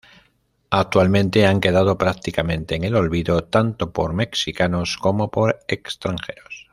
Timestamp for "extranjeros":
5.67-6.69